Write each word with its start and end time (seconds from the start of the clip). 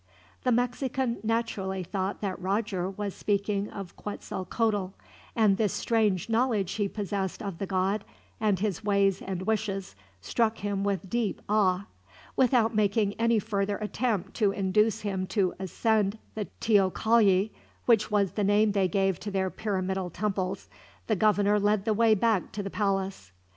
The 0.41 0.51
Mexican 0.51 1.19
naturally 1.23 1.83
thought 1.83 2.21
that 2.21 2.41
Roger 2.41 2.89
was 2.89 3.13
speaking 3.13 3.69
of 3.69 3.95
Quetzalcoatl, 3.95 4.95
and 5.35 5.57
this 5.57 5.73
strange 5.73 6.27
knowledge 6.27 6.71
he 6.71 6.87
possessed 6.87 7.43
of 7.43 7.59
the 7.59 7.67
god, 7.67 8.03
and 8.39 8.57
his 8.59 8.83
ways 8.83 9.21
and 9.21 9.43
wishes, 9.43 9.95
struck 10.19 10.57
him 10.57 10.83
with 10.83 11.07
deep 11.07 11.39
awe. 11.47 11.85
Without 12.35 12.73
making 12.73 13.13
any 13.19 13.37
further 13.37 13.77
attempt 13.77 14.33
to 14.37 14.49
induce 14.51 15.01
him 15.01 15.27
to 15.27 15.53
ascend 15.59 16.17
the 16.33 16.47
teocalli, 16.59 17.51
which 17.85 18.09
was 18.09 18.31
the 18.31 18.43
name 18.43 18.71
they 18.71 18.87
gave 18.87 19.19
to 19.19 19.29
their 19.29 19.51
pyramidal 19.51 20.09
temples, 20.09 20.67
the 21.05 21.15
governor 21.15 21.59
led 21.59 21.85
the 21.85 21.93
way 21.93 22.15
back 22.15 22.51
to 22.53 22.63
the 22.63 22.71
palace. 22.71 23.31